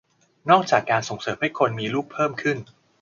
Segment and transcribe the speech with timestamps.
[0.49, 2.57] นอกจากการส่งเสริมให้คนมีลูกเพิ่มขึ้น